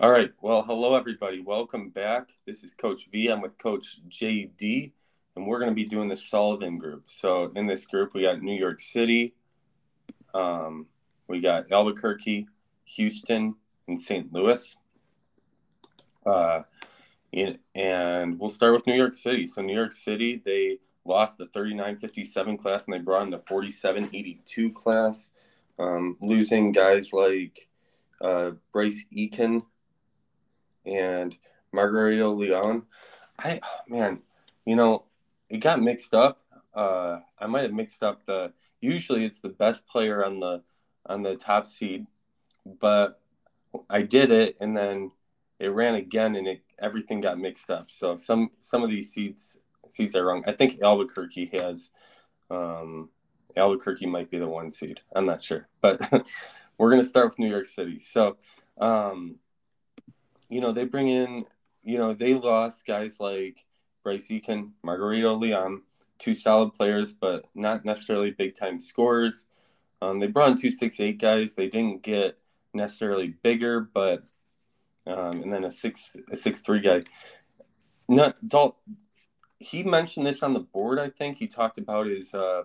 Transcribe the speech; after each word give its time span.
All 0.00 0.12
right. 0.12 0.32
Well, 0.40 0.62
hello, 0.62 0.94
everybody. 0.94 1.40
Welcome 1.40 1.88
back. 1.88 2.28
This 2.46 2.62
is 2.62 2.72
Coach 2.72 3.08
V. 3.10 3.26
I'm 3.26 3.40
with 3.40 3.58
Coach 3.58 3.98
JD, 4.08 4.92
and 5.34 5.44
we're 5.44 5.58
going 5.58 5.72
to 5.72 5.74
be 5.74 5.86
doing 5.86 6.06
the 6.06 6.14
Sullivan 6.14 6.78
group. 6.78 7.02
So, 7.06 7.50
in 7.56 7.66
this 7.66 7.84
group, 7.84 8.14
we 8.14 8.22
got 8.22 8.40
New 8.40 8.56
York 8.56 8.78
City, 8.78 9.34
um, 10.34 10.86
we 11.26 11.40
got 11.40 11.72
Albuquerque, 11.72 12.46
Houston, 12.84 13.56
and 13.88 13.98
St. 13.98 14.32
Louis. 14.32 14.76
Uh, 16.24 16.62
and 17.32 18.38
we'll 18.38 18.48
start 18.50 18.74
with 18.74 18.86
New 18.86 18.94
York 18.94 19.14
City. 19.14 19.46
So, 19.46 19.62
New 19.62 19.74
York 19.74 19.92
City, 19.92 20.40
they 20.44 20.78
lost 21.04 21.38
the 21.38 21.48
3957 21.48 22.56
class 22.56 22.84
and 22.84 22.94
they 22.94 23.00
brought 23.00 23.24
in 23.24 23.30
the 23.30 23.40
4782 23.40 24.72
class, 24.74 25.32
um, 25.76 26.16
losing 26.22 26.70
guys 26.70 27.12
like 27.12 27.68
uh, 28.20 28.52
Bryce 28.72 29.04
Eakin 29.12 29.64
and 30.88 31.36
Margarito 31.74 32.36
Leon. 32.36 32.82
I 33.38 33.60
oh, 33.62 33.78
man, 33.88 34.20
you 34.64 34.76
know, 34.76 35.04
it 35.48 35.58
got 35.58 35.80
mixed 35.80 36.14
up. 36.14 36.40
Uh, 36.74 37.20
I 37.38 37.46
might 37.46 37.62
have 37.62 37.72
mixed 37.72 38.02
up 38.02 38.24
the. 38.24 38.52
Usually, 38.80 39.24
it's 39.24 39.40
the 39.40 39.48
best 39.48 39.86
player 39.86 40.24
on 40.24 40.40
the 40.40 40.62
on 41.06 41.22
the 41.22 41.36
top 41.36 41.66
seed, 41.66 42.06
but 42.80 43.20
I 43.88 44.02
did 44.02 44.30
it, 44.30 44.56
and 44.60 44.76
then 44.76 45.10
it 45.58 45.68
ran 45.68 45.94
again, 45.94 46.36
and 46.36 46.46
it 46.46 46.62
everything 46.78 47.20
got 47.20 47.38
mixed 47.38 47.70
up. 47.70 47.90
So 47.90 48.16
some 48.16 48.50
some 48.58 48.82
of 48.82 48.90
these 48.90 49.12
seeds 49.12 49.58
seeds 49.88 50.14
are 50.14 50.24
wrong. 50.24 50.44
I 50.46 50.52
think 50.52 50.80
Albuquerque 50.82 51.50
has. 51.58 51.90
Um, 52.50 53.10
Albuquerque 53.56 54.06
might 54.06 54.30
be 54.30 54.38
the 54.38 54.46
one 54.46 54.70
seed. 54.70 55.00
I'm 55.14 55.26
not 55.26 55.42
sure, 55.42 55.68
but 55.80 56.00
we're 56.78 56.90
gonna 56.90 57.04
start 57.04 57.28
with 57.28 57.38
New 57.38 57.50
York 57.50 57.66
City. 57.66 57.98
So, 57.98 58.36
um, 58.78 59.36
you 60.48 60.60
know, 60.60 60.72
they 60.72 60.84
bring 60.84 61.08
in, 61.08 61.44
you 61.82 61.98
know, 61.98 62.14
they 62.14 62.34
lost 62.34 62.86
guys 62.86 63.20
like 63.20 63.64
Bryce 64.02 64.28
Eakin, 64.28 64.70
Margarito 64.84 65.38
Leon, 65.38 65.82
two 66.18 66.34
solid 66.34 66.74
players, 66.74 67.12
but 67.12 67.46
not 67.54 67.84
necessarily 67.84 68.30
big 68.30 68.54
time 68.54 68.80
scorers. 68.80 69.46
Um, 70.00 70.20
they 70.20 70.26
brought 70.26 70.50
in 70.50 70.56
two 70.56 70.70
six 70.70 71.00
eight 71.00 71.18
guys. 71.18 71.54
They 71.54 71.68
didn't 71.68 72.02
get 72.02 72.38
necessarily 72.72 73.34
bigger, 73.42 73.80
but 73.80 74.24
um, 75.06 75.42
and 75.42 75.52
then 75.52 75.64
a 75.64 75.70
six 75.70 76.16
a 76.30 76.36
six 76.36 76.60
three 76.60 76.80
guy. 76.80 77.04
Not 78.08 78.36
Dalt. 78.46 78.76
He 79.58 79.82
mentioned 79.82 80.24
this 80.24 80.42
on 80.42 80.52
the 80.52 80.60
board. 80.60 80.98
I 80.98 81.08
think 81.08 81.36
he 81.36 81.48
talked 81.48 81.78
about 81.78 82.06
his 82.06 82.32
uh, 82.32 82.62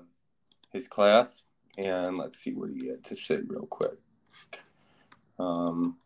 his 0.72 0.88
class, 0.88 1.44
and 1.78 2.18
let's 2.18 2.38
see 2.38 2.54
what 2.54 2.70
he 2.70 2.88
had 2.88 3.04
to 3.06 3.16
say 3.16 3.40
real 3.46 3.66
quick. 3.66 3.98
Um, 5.40 5.98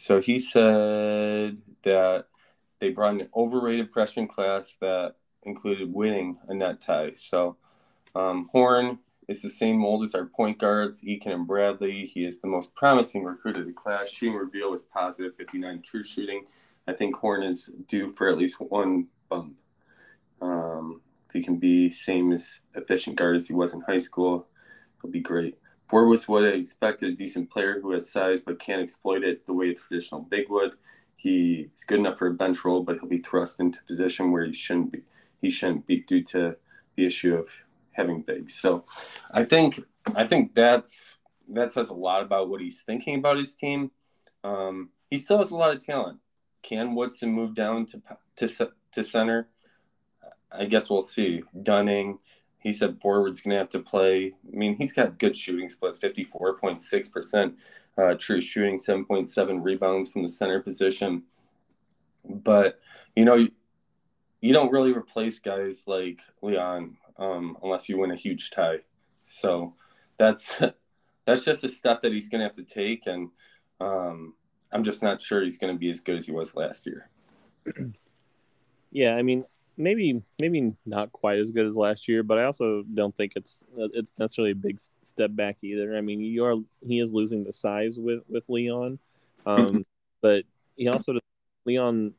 so 0.00 0.20
he 0.20 0.38
said 0.38 1.58
that 1.82 2.26
they 2.78 2.90
brought 2.90 3.14
an 3.14 3.28
overrated 3.36 3.92
freshman 3.92 4.26
class 4.26 4.76
that 4.80 5.16
included 5.42 5.92
winning 5.92 6.38
a 6.48 6.54
net 6.54 6.80
tie. 6.80 7.12
So 7.12 7.56
um, 8.14 8.48
Horn 8.50 8.98
is 9.28 9.42
the 9.42 9.48
same 9.48 9.76
mold 9.76 10.02
as 10.02 10.14
our 10.14 10.24
point 10.24 10.58
guards, 10.58 11.04
Eakin 11.04 11.32
and 11.32 11.46
Bradley. 11.46 12.06
He 12.06 12.24
is 12.24 12.40
the 12.40 12.48
most 12.48 12.74
promising 12.74 13.24
recruit 13.24 13.56
of 13.56 13.66
the 13.66 13.72
class. 13.72 14.08
Shooting 14.08 14.36
reveal 14.36 14.70
was 14.70 14.82
positive, 14.82 15.36
59 15.36 15.82
true 15.82 16.02
shooting. 16.02 16.46
I 16.88 16.94
think 16.94 17.14
Horn 17.16 17.42
is 17.42 17.70
due 17.86 18.08
for 18.08 18.28
at 18.28 18.38
least 18.38 18.60
one 18.60 19.06
bump. 19.28 19.54
Um, 20.40 21.02
if 21.28 21.34
he 21.34 21.42
can 21.42 21.58
be 21.58 21.90
same 21.90 22.32
as 22.32 22.60
efficient 22.74 23.16
guard 23.16 23.36
as 23.36 23.46
he 23.46 23.54
was 23.54 23.74
in 23.74 23.82
high 23.82 23.98
school, 23.98 24.48
it'll 24.98 25.10
be 25.10 25.20
great. 25.20 25.59
Ford 25.90 26.08
was 26.08 26.28
what 26.28 26.44
I 26.44 26.50
expected, 26.50 27.12
a 27.12 27.16
decent 27.16 27.50
player 27.50 27.80
who 27.80 27.90
has 27.90 28.08
size 28.08 28.42
but 28.42 28.60
can't 28.60 28.80
exploit 28.80 29.24
it 29.24 29.44
the 29.44 29.52
way 29.52 29.70
a 29.70 29.74
traditional 29.74 30.20
big 30.20 30.48
would. 30.48 30.72
He's 31.16 31.84
good 31.84 31.98
enough 31.98 32.16
for 32.16 32.28
a 32.28 32.32
bench 32.34 32.64
role, 32.64 32.84
but 32.84 32.98
he'll 33.00 33.08
be 33.08 33.18
thrust 33.18 33.58
into 33.58 33.82
position 33.82 34.30
where 34.30 34.46
he 34.46 34.52
shouldn't 34.52 34.92
be. 34.92 35.02
He 35.42 35.50
shouldn't 35.50 35.86
be 35.86 36.02
due 36.02 36.22
to 36.24 36.56
the 36.96 37.04
issue 37.04 37.34
of 37.34 37.48
having 37.90 38.22
bigs. 38.22 38.54
So, 38.54 38.84
I 39.32 39.44
think 39.44 39.80
I 40.14 40.26
think 40.26 40.54
that's 40.54 41.18
that 41.48 41.72
says 41.72 41.88
a 41.88 41.94
lot 41.94 42.22
about 42.22 42.48
what 42.48 42.60
he's 42.60 42.82
thinking 42.82 43.18
about 43.18 43.38
his 43.38 43.56
team. 43.56 43.90
Um, 44.44 44.90
he 45.10 45.18
still 45.18 45.38
has 45.38 45.50
a 45.50 45.56
lot 45.56 45.74
of 45.74 45.84
talent. 45.84 46.20
Can 46.62 46.94
Woodson 46.94 47.32
move 47.32 47.54
down 47.54 47.86
to 47.86 48.02
to 48.36 48.70
to 48.92 49.02
center? 49.02 49.48
I 50.52 50.66
guess 50.66 50.88
we'll 50.88 51.02
see. 51.02 51.42
Dunning, 51.60 52.18
he 52.60 52.72
said 52.72 53.00
forward's 53.00 53.40
going 53.40 53.52
to 53.52 53.58
have 53.58 53.70
to 53.70 53.80
play. 53.80 54.34
I 54.46 54.56
mean, 54.56 54.76
he's 54.76 54.92
got 54.92 55.18
good 55.18 55.34
shooting 55.34 55.68
splits 55.68 55.98
54.6% 55.98 57.54
uh, 57.98 58.14
true 58.18 58.40
shooting, 58.40 58.78
7.7 58.78 59.62
rebounds 59.62 60.10
from 60.10 60.22
the 60.22 60.28
center 60.28 60.60
position. 60.60 61.22
But, 62.24 62.78
you 63.16 63.24
know, 63.24 63.36
you, 63.36 63.50
you 64.40 64.52
don't 64.52 64.72
really 64.72 64.92
replace 64.92 65.38
guys 65.38 65.84
like 65.86 66.20
Leon 66.42 66.96
um, 67.18 67.56
unless 67.62 67.88
you 67.88 67.98
win 67.98 68.10
a 68.10 68.16
huge 68.16 68.50
tie. 68.50 68.78
So 69.22 69.74
that's 70.16 70.56
that's 71.26 71.44
just 71.44 71.64
a 71.64 71.68
step 71.68 72.00
that 72.02 72.12
he's 72.12 72.28
going 72.28 72.40
to 72.40 72.46
have 72.46 72.56
to 72.56 72.62
take. 72.62 73.06
And 73.06 73.30
um, 73.80 74.34
I'm 74.72 74.84
just 74.84 75.02
not 75.02 75.20
sure 75.20 75.42
he's 75.42 75.58
going 75.58 75.74
to 75.74 75.78
be 75.78 75.90
as 75.90 76.00
good 76.00 76.16
as 76.16 76.26
he 76.26 76.32
was 76.32 76.56
last 76.56 76.86
year. 76.86 77.08
Yeah, 78.90 79.14
I 79.14 79.22
mean, 79.22 79.44
maybe 79.80 80.22
maybe 80.38 80.74
not 80.86 81.10
quite 81.12 81.38
as 81.38 81.50
good 81.50 81.66
as 81.66 81.74
last 81.74 82.06
year, 82.06 82.22
but 82.22 82.38
I 82.38 82.44
also 82.44 82.84
don't 82.94 83.16
think 83.16 83.32
it's 83.36 83.64
it's 83.76 84.12
necessarily 84.18 84.52
a 84.52 84.56
big 84.56 84.80
step 85.02 85.30
back 85.34 85.56
either. 85.62 85.96
I 85.96 86.00
mean, 86.00 86.20
you 86.20 86.44
are 86.44 86.56
he 86.86 87.00
is 87.00 87.12
losing 87.12 87.44
the 87.44 87.52
size 87.52 87.98
with 87.98 88.22
with 88.28 88.44
Leon, 88.48 88.98
um, 89.46 89.84
but 90.20 90.44
he 90.76 90.88
also 90.88 91.18
Leon, 91.64 92.12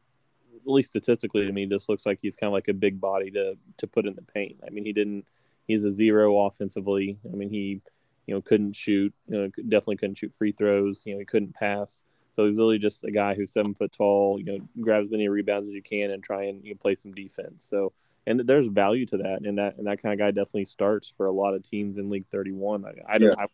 at 0.56 0.72
least 0.72 0.90
statistically 0.90 1.46
to 1.46 1.52
me, 1.52 1.66
just 1.66 1.90
looks 1.90 2.06
like 2.06 2.20
he's 2.22 2.36
kind 2.36 2.50
of 2.50 2.54
like 2.54 2.68
a 2.68 2.74
big 2.74 3.00
body 3.00 3.32
to 3.32 3.58
to 3.78 3.88
put 3.88 4.06
in 4.06 4.16
the 4.16 4.22
paint. 4.22 4.58
I 4.66 4.70
mean, 4.70 4.86
he 4.86 4.94
didn't 4.94 5.26
he's 5.68 5.84
a 5.84 5.92
zero 5.92 6.46
offensively. 6.46 7.18
I 7.32 7.36
mean, 7.36 7.50
he 7.50 7.82
you 8.26 8.36
know 8.36 8.42
couldn't 8.42 8.74
shoot, 8.74 9.14
you 9.28 9.38
know, 9.38 9.48
definitely 9.70 9.98
couldn't 9.98 10.18
shoot 10.18 10.34
free 10.38 10.52
throws. 10.52 11.04
You 11.06 11.14
know, 11.14 11.20
he 11.20 11.26
couldn't 11.26 11.54
pass. 11.54 12.04
So 12.34 12.48
he's 12.48 12.58
really 12.58 12.80
just 12.80 13.04
a 13.04 13.12
guy 13.12 13.36
who's 13.36 13.52
seven 13.52 13.74
foot 13.74 13.92
tall, 13.92 14.40
you 14.40 14.46
know, 14.46 14.58
grab 14.80 15.04
as 15.04 15.12
many 15.12 15.28
rebounds 15.28 15.68
as 15.68 15.74
you 15.74 15.82
can 15.82 16.12
and 16.12 16.24
try 16.24 16.46
and 16.46 16.64
you 16.64 16.74
know, 16.74 16.78
play 16.82 16.96
some 16.96 17.14
defense. 17.14 17.66
So 17.68 17.94
and 18.28 18.40
there's 18.42 18.68
value 18.68 19.06
to 19.08 19.18
that, 19.18 19.42
and 19.42 19.58
that 19.58 19.78
and 19.78 19.88
that 19.88 20.02
kind 20.02 20.14
of 20.14 20.20
guy 20.20 20.32
definitely 20.32 20.66
starts 20.66 21.12
for 21.18 21.26
a 21.26 21.32
lot 21.32 21.54
of 21.54 21.68
teams 21.68 21.98
in 21.98 22.10
League 22.10 22.28
31. 22.32 22.86
I 22.86 22.90
I, 22.90 23.18
yeah. 23.20 23.30
I, 23.38 23.46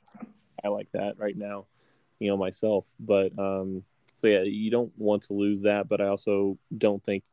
I 0.66 0.68
like 0.68 0.92
that 0.92 1.18
right 1.18 1.38
now, 1.38 1.66
you 2.20 2.30
know 2.30 2.38
myself. 2.38 2.86
But 3.00 3.38
um, 3.40 3.84
so 4.18 4.28
yeah, 4.28 4.42
you 4.42 4.70
don't 4.70 4.92
want 4.98 5.24
to 5.24 5.34
lose 5.34 5.62
that, 5.62 5.88
but 5.88 6.02
I 6.02 6.08
also 6.08 6.58
don't 6.78 7.04
think 7.04 7.24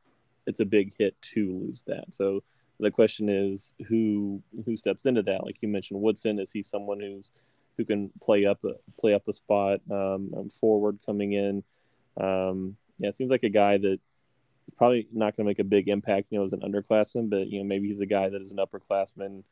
it's 0.46 0.60
a 0.60 0.64
big 0.64 0.94
hit 0.96 1.20
to 1.34 1.52
lose 1.52 1.82
that. 1.86 2.14
So 2.14 2.44
the 2.78 2.90
question 2.90 3.28
is 3.28 3.74
who 3.88 4.42
who 4.64 4.76
steps 4.76 5.06
into 5.06 5.22
that? 5.22 5.44
Like 5.44 5.56
you 5.60 5.68
mentioned, 5.68 6.00
Woodson 6.00 6.38
is 6.38 6.52
he 6.52 6.62
someone 6.62 7.00
who's 7.00 7.30
who 7.76 7.84
can 7.84 8.10
play 8.22 8.44
up 8.46 8.60
play 8.98 9.14
up 9.14 9.26
a 9.28 9.32
spot 9.32 9.80
um, 9.90 10.32
um 10.36 10.50
forward 10.60 10.98
coming 11.04 11.32
in. 11.32 11.62
Um, 12.16 12.76
yeah, 12.98 13.08
it 13.08 13.16
seems 13.16 13.30
like 13.30 13.42
a 13.42 13.48
guy 13.48 13.78
that 13.78 13.98
probably 14.76 15.06
not 15.12 15.36
going 15.36 15.44
to 15.44 15.50
make 15.50 15.58
a 15.58 15.64
big 15.64 15.88
impact, 15.88 16.28
you 16.30 16.38
know, 16.38 16.44
as 16.44 16.52
an 16.52 16.60
underclassman, 16.60 17.28
but 17.30 17.48
you 17.48 17.58
know 17.58 17.64
maybe 17.64 17.88
he's 17.88 18.00
a 18.00 18.06
guy 18.06 18.28
that 18.28 18.40
is 18.40 18.52
an 18.52 18.58
upperclassman 18.58 19.42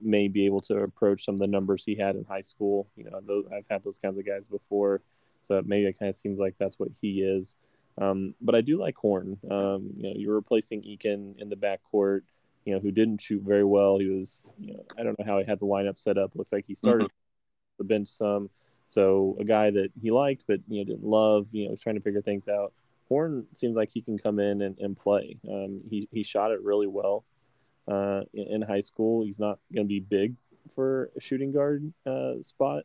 may 0.00 0.28
be 0.28 0.46
able 0.46 0.60
to 0.60 0.76
approach 0.78 1.24
some 1.24 1.34
of 1.34 1.40
the 1.40 1.46
numbers 1.46 1.82
he 1.84 1.94
had 1.94 2.16
in 2.16 2.24
high 2.24 2.40
school. 2.40 2.86
You 2.96 3.04
know, 3.04 3.20
those, 3.26 3.46
I've 3.52 3.66
had 3.68 3.82
those 3.82 3.98
kinds 3.98 4.18
of 4.18 4.26
guys 4.26 4.44
before, 4.50 5.02
so 5.44 5.62
maybe 5.64 5.86
it 5.86 5.98
kind 5.98 6.08
of 6.08 6.14
seems 6.14 6.38
like 6.38 6.54
that's 6.58 6.78
what 6.78 6.88
he 7.00 7.22
is. 7.22 7.56
Um, 8.00 8.34
but 8.40 8.54
I 8.54 8.60
do 8.60 8.78
like 8.78 8.96
Horn. 8.96 9.38
Um, 9.50 9.90
you 9.96 10.02
know, 10.04 10.12
you're 10.16 10.34
replacing 10.34 10.82
Eakin 10.82 11.38
in 11.38 11.48
the 11.48 11.56
backcourt. 11.56 12.22
You 12.64 12.74
know, 12.74 12.80
who 12.80 12.92
didn't 12.92 13.20
shoot 13.20 13.42
very 13.42 13.64
well. 13.64 13.98
He 13.98 14.06
was, 14.06 14.48
you 14.58 14.74
know, 14.74 14.84
I 14.96 15.02
don't 15.02 15.18
know 15.18 15.24
how 15.24 15.38
he 15.38 15.44
had 15.44 15.58
the 15.58 15.66
lineup 15.66 15.98
set 15.98 16.16
up. 16.16 16.30
Looks 16.36 16.52
like 16.52 16.64
he 16.66 16.76
started 16.76 17.06
mm-hmm 17.06 17.21
the 17.78 17.84
bench 17.84 18.08
some. 18.08 18.50
So 18.86 19.36
a 19.40 19.44
guy 19.44 19.70
that 19.70 19.90
he 20.00 20.10
liked 20.10 20.44
but 20.46 20.60
you 20.68 20.78
know 20.78 20.84
didn't 20.84 21.04
love, 21.04 21.46
you 21.52 21.64
know, 21.64 21.70
was 21.70 21.80
trying 21.80 21.96
to 21.96 22.02
figure 22.02 22.22
things 22.22 22.48
out. 22.48 22.72
Horn 23.08 23.46
seems 23.54 23.76
like 23.76 23.90
he 23.90 24.00
can 24.00 24.18
come 24.18 24.38
in 24.38 24.62
and, 24.62 24.78
and 24.78 24.96
play. 24.96 25.36
Um, 25.50 25.80
he 25.88 26.08
he 26.12 26.22
shot 26.22 26.50
it 26.50 26.62
really 26.62 26.86
well 26.86 27.24
uh, 27.88 28.22
in, 28.34 28.48
in, 28.48 28.62
high 28.62 28.80
school. 28.80 29.24
He's 29.24 29.38
not 29.38 29.58
going 29.74 29.86
to 29.86 29.88
be 29.88 30.00
big 30.00 30.34
for 30.74 31.10
a 31.16 31.20
shooting 31.20 31.52
guard 31.52 31.92
uh, 32.06 32.42
spot, 32.42 32.84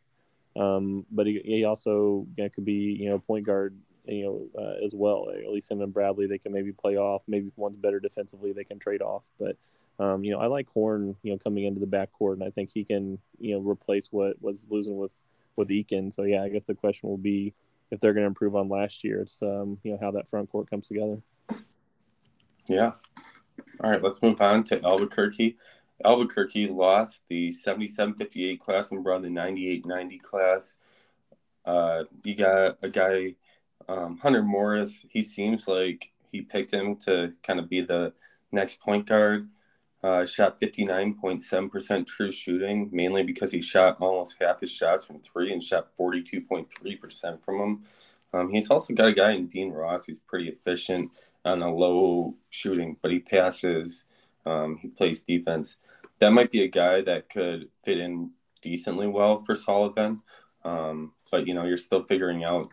um, 0.55 1.05
but 1.11 1.27
he, 1.27 1.41
he 1.43 1.63
also 1.65 2.25
you 2.35 2.43
know, 2.43 2.49
could 2.49 2.65
be 2.65 2.97
you 2.99 3.09
know 3.09 3.19
point 3.19 3.45
guard 3.45 3.75
you 4.05 4.25
know 4.55 4.61
uh, 4.61 4.85
as 4.85 4.93
well. 4.93 5.27
At 5.29 5.51
least 5.51 5.71
him 5.71 5.81
and 5.81 5.93
Bradley 5.93 6.27
they 6.27 6.37
can 6.37 6.51
maybe 6.51 6.71
play 6.71 6.97
off. 6.97 7.21
Maybe 7.27 7.47
if 7.47 7.57
one's 7.57 7.77
better 7.77 7.99
defensively, 7.99 8.53
they 8.53 8.63
can 8.63 8.79
trade 8.79 9.01
off. 9.01 9.23
But 9.39 9.57
um, 9.99 10.23
you 10.23 10.31
know, 10.31 10.39
I 10.39 10.47
like 10.47 10.67
Horn, 10.69 11.15
you 11.23 11.31
know, 11.31 11.39
coming 11.39 11.65
into 11.65 11.79
the 11.79 11.87
backcourt, 11.87 12.33
and 12.33 12.43
I 12.43 12.51
think 12.51 12.69
he 12.73 12.83
can, 12.83 13.19
you 13.39 13.55
know, 13.55 13.61
replace 13.61 14.07
what 14.11 14.41
was 14.41 14.67
losing 14.69 14.97
with 14.97 15.11
with 15.55 15.69
Eakin. 15.69 16.13
So 16.13 16.23
yeah, 16.23 16.43
I 16.43 16.49
guess 16.49 16.65
the 16.65 16.75
question 16.75 17.09
will 17.09 17.17
be 17.17 17.53
if 17.89 17.99
they're 17.99 18.13
going 18.13 18.23
to 18.23 18.27
improve 18.27 18.55
on 18.55 18.69
last 18.69 19.03
year. 19.03 19.21
It's 19.21 19.41
um, 19.41 19.79
you 19.83 19.91
know 19.91 19.97
how 19.99 20.11
that 20.11 20.29
front 20.29 20.51
court 20.51 20.69
comes 20.69 20.87
together. 20.87 21.17
Yeah. 22.67 22.91
All 23.83 23.89
right, 23.89 24.03
let's 24.03 24.21
move 24.21 24.41
on 24.41 24.63
to 24.65 24.83
Albuquerque. 24.83 25.57
Albuquerque 26.05 26.67
lost 26.67 27.23
the 27.27 27.49
77-58 27.49 28.59
class 28.59 28.91
and 28.91 29.03
brought 29.03 29.23
the 29.23 29.29
98-90 29.29 30.21
class. 30.21 30.75
Uh, 31.65 32.03
you 32.23 32.35
got 32.35 32.77
a 32.83 32.89
guy 32.89 33.35
Um, 33.87 34.17
Hunter 34.17 34.43
Morris, 34.43 35.05
he 35.09 35.21
seems 35.23 35.67
like 35.67 36.11
he 36.31 36.41
picked 36.41 36.73
him 36.73 36.97
to 36.97 37.33
kind 37.41 37.59
of 37.59 37.69
be 37.69 37.81
the 37.81 38.13
next 38.51 38.79
point 38.81 39.07
guard. 39.07 39.49
Uh, 40.03 40.25
shot 40.25 40.59
59.7% 40.61 42.05
true 42.05 42.31
shooting, 42.31 42.87
mainly 42.93 43.23
because 43.23 43.51
he 43.51 43.61
shot 43.61 43.97
almost 43.99 44.37
half 44.39 44.61
his 44.61 44.71
shots 44.71 45.03
from 45.03 45.19
three 45.19 45.51
and 45.51 45.61
shot 45.61 45.89
42.3% 45.99 47.43
from 47.43 47.57
them. 47.57 47.83
Um, 48.33 48.51
he's 48.51 48.69
also 48.69 48.93
got 48.93 49.07
a 49.07 49.13
guy 49.13 49.31
in 49.31 49.47
Dean 49.47 49.71
Ross 49.71 50.05
who's 50.05 50.19
pretty 50.19 50.49
efficient 50.49 51.11
on 51.43 51.61
a 51.63 51.73
low 51.73 52.35
shooting, 52.49 52.97
but 53.01 53.11
he 53.11 53.19
passes, 53.19 54.05
um, 54.45 54.77
he 54.77 54.89
plays 54.89 55.23
defense. 55.23 55.77
That 56.19 56.31
might 56.31 56.51
be 56.51 56.63
a 56.63 56.67
guy 56.67 57.01
that 57.01 57.29
could 57.29 57.69
fit 57.83 57.97
in 57.97 58.31
decently 58.61 59.07
well 59.07 59.39
for 59.39 59.55
Sullivan. 59.55 60.21
Um, 60.63 61.13
but, 61.31 61.47
you 61.47 61.53
know, 61.53 61.65
you're 61.65 61.77
still 61.77 62.01
figuring 62.01 62.43
out 62.43 62.67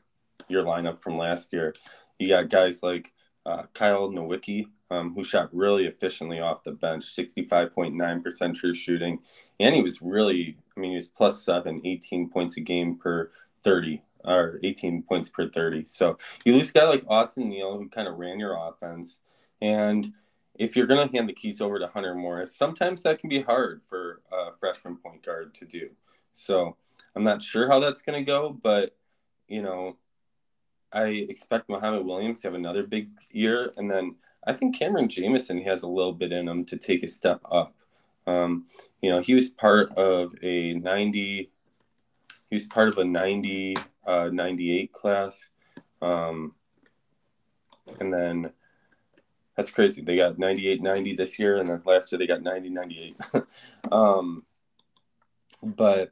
your 0.49 0.65
lineup 0.65 1.01
from 1.01 1.17
last 1.17 1.53
year. 1.53 1.75
You 2.19 2.29
got 2.29 2.51
guys 2.51 2.83
like 2.83 3.13
uh, 3.47 3.65
Kyle 3.73 4.11
Nowicki, 4.11 4.67
um, 4.95 5.15
who 5.15 5.25
shot 5.25 5.49
really 5.53 5.87
efficiently 5.87 6.41
off 6.41 6.65
the 6.65 6.73
bench, 6.73 7.05
65.9% 7.05 8.55
true 8.55 8.75
shooting. 8.75 9.19
And 9.59 9.75
he 9.75 9.83
was 9.83 10.01
really, 10.01 10.57
I 10.77 10.81
mean, 10.81 10.91
he 10.91 10.97
was 10.97 11.09
plus 11.09 11.43
seven, 11.43 11.81
18 11.85 12.31
points 12.31 12.57
a 12.57 12.61
game 12.61 12.97
per 12.97 13.31
30, 13.63 14.03
or 14.25 14.61
18 14.63 15.03
points 15.03 15.29
per 15.29 15.49
30. 15.49 15.85
So 15.87 16.19
you 16.45 16.55
lose 16.55 16.71
a 16.71 16.73
guy 16.73 16.85
like 16.85 17.05
Austin 17.09 17.49
Neal, 17.49 17.79
who 17.79 17.89
kind 17.89 18.09
of 18.09 18.19
ran 18.19 18.39
your 18.39 18.57
offense. 18.57 19.21
And 19.61 20.13
if 20.55 20.77
you're 20.77 20.87
going 20.87 21.09
to 21.09 21.17
hand 21.17 21.29
the 21.29 21.33
keys 21.33 21.61
over 21.61 21.79
to 21.79 21.89
Hunter 21.89 22.15
Morris, 22.15 22.57
sometimes 22.57 23.03
that 23.03 23.19
can 23.19 23.29
be 23.29 23.43
hard 23.43 23.83
for 23.89 24.21
a 24.33 24.55
freshman 24.55 24.97
point 24.97 25.25
guard 25.25 25.55
to 25.55 25.65
do. 25.65 25.91
So 26.33 26.77
I'm 27.17 27.25
not 27.25 27.43
sure 27.43 27.69
how 27.69 27.81
that's 27.81 28.03
going 28.03 28.19
to 28.19 28.27
go, 28.27 28.51
but, 28.63 28.97
you 29.49 29.63
know, 29.63 29.97
I 30.93 31.07
expect 31.07 31.69
Muhammad 31.69 32.07
Williams 32.07 32.41
to 32.41 32.49
have 32.49 32.55
another 32.55 32.85
big 32.85 33.09
year. 33.31 33.73
And 33.77 33.91
then 33.91 34.15
I 34.47 34.53
think 34.53 34.77
Cameron 34.77 35.09
Jamison 35.09 35.63
has 35.63 35.83
a 35.83 35.89
little 35.89 36.13
bit 36.13 36.33
in 36.33 36.49
him 36.49 36.65
to 36.67 36.77
take 36.77 37.03
a 37.03 37.09
step 37.09 37.41
up. 37.51 37.75
Um, 38.27 38.67
you 39.01 39.11
know, 39.11 39.21
he 39.21 39.35
was 39.35 39.49
part 39.49 39.91
of 39.97 40.35
a 40.43 40.75
90, 40.75 41.51
he 42.47 42.55
was 42.55 42.65
part 42.65 42.89
of 42.89 42.99
a 42.99 43.05
90, 43.05 43.77
uh, 44.07 44.31
98 44.33 44.93
class. 44.93 45.51
Um, 46.01 46.55
and 48.01 48.13
then 48.13 48.51
that's 49.57 49.71
crazy. 49.71 50.03
They 50.03 50.17
got 50.17 50.39
98, 50.39 50.83
90 50.83 51.17
this 51.17 51.39
year, 51.39 51.59
and 51.59 51.69
then 51.69 51.83
last 51.85 52.11
year 52.11 52.19
they 52.19 52.27
got 52.27 52.43
90, 52.43 52.71
98. 52.71 53.17
um, 53.93 54.45
but 55.63 56.11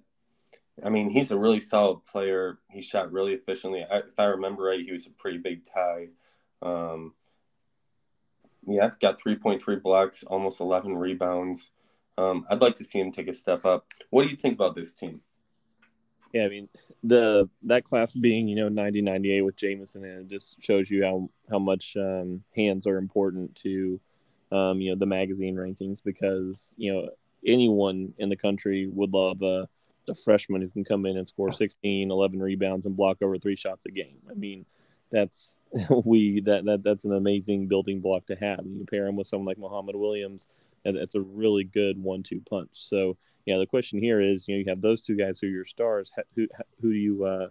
I 0.85 0.89
mean, 0.89 1.11
he's 1.11 1.31
a 1.31 1.39
really 1.39 1.61
solid 1.61 2.05
player. 2.07 2.59
He 2.71 2.83
shot 2.83 3.13
really 3.13 3.33
efficiently. 3.33 3.85
I, 3.85 3.99
if 3.99 4.19
I 4.19 4.25
remember 4.25 4.65
right, 4.65 4.85
he 4.85 4.93
was 4.93 5.07
a 5.07 5.11
pretty 5.11 5.39
big 5.39 5.65
tie. 5.65 6.09
Um, 6.63 7.15
yeah, 8.67 8.91
got 9.01 9.21
3.3 9.21 9.83
blocks, 9.83 10.25
almost 10.25 10.61
11 10.61 10.97
rebounds. 10.97 11.71
Um, 12.19 12.47
I'd 12.51 12.61
like 12.61 12.75
to 12.77 12.85
see 12.85 13.01
him 13.01 13.11
take 13.11 13.29
a 13.29 13.33
step 13.33 13.65
up. 13.65 13.87
What 14.11 14.23
do 14.23 14.29
you 14.29 14.37
think 14.37 14.55
about 14.55 14.75
this 14.75 14.93
team? 14.95 15.23
Yeah, 16.33 16.47
I 16.47 16.49
mean 16.49 16.69
the 17.05 17.49
that 17.65 17.85
class 17.85 18.13
being 18.13 18.49
you 18.49 18.57
know 18.57 18.69
90 18.71 19.03
98 19.03 19.43
with 19.43 19.57
Jamison 19.57 20.05
and 20.05 20.21
it 20.21 20.35
just 20.35 20.63
shows 20.63 20.91
you 20.91 21.05
how 21.05 21.29
how 21.51 21.59
much 21.59 21.95
um, 21.97 22.43
hands 22.57 22.87
are 22.87 22.97
important 22.97 23.55
to 23.57 24.01
um, 24.51 24.81
you 24.81 24.91
know 24.91 24.99
the 24.99 25.07
magazine 25.07 25.57
rankings 25.57 26.03
because 26.03 26.75
you 26.79 26.93
know 26.93 27.11
anyone 27.47 28.15
in 28.19 28.31
the 28.31 28.37
country 28.37 28.87
would 28.87 29.13
love 29.13 29.43
a, 29.43 29.69
a 30.09 30.15
freshman 30.15 30.63
who 30.63 30.69
can 30.69 30.85
come 30.85 31.05
in 31.05 31.19
and 31.19 31.29
score 31.29 31.53
16 31.53 32.11
11 32.11 32.41
rebounds 32.41 32.87
and 32.87 32.97
block 32.97 33.19
over 33.21 33.37
three 33.37 33.57
shots 33.57 33.85
a 33.85 33.91
game. 33.91 34.19
I 34.31 34.35
mean 34.35 34.65
that's 35.13 35.61
we 36.05 36.41
that, 36.41 36.65
that 36.65 36.83
that's 36.83 37.05
an 37.05 37.15
amazing 37.15 37.69
building 37.69 38.01
block 38.01 38.27
to 38.27 38.35
have. 38.37 38.61
You 38.65 38.85
pair 38.91 39.07
him 39.07 39.17
with 39.17 39.29
someone 39.29 39.47
like 39.47 39.59
Muhammad 39.59 39.95
Williams, 39.95 40.49
and 40.85 40.97
it's 40.97 41.15
a 41.15 41.21
really 41.21 41.65
good 41.65 42.03
one-two 42.03 42.43
punch. 42.49 42.71
So 42.73 43.17
yeah, 43.47 43.59
the 43.59 43.67
question 43.67 43.99
here 43.99 44.21
is, 44.21 44.47
you 44.47 44.55
know, 44.55 44.59
you 44.61 44.65
have 44.69 44.81
those 44.81 45.01
two 45.01 45.17
guys 45.17 45.39
who 45.39 45.47
are 45.47 45.51
your 45.51 45.67
stars. 45.67 46.11
Who 46.35 46.49
who 46.81 46.93
do 46.93 46.99
you 46.99 47.25
uh, 47.25 47.49